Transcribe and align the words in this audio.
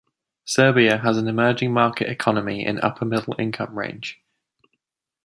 Serbia 0.45 0.97
has 0.97 1.15
an 1.17 1.27
emerging 1.27 1.71
market 1.71 2.09
economy 2.09 2.65
in 2.65 2.81
upper-middle 2.81 3.35
income 3.37 3.77
range. 3.77 4.19